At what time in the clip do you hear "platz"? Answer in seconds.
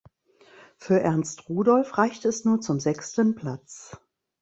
3.35-3.95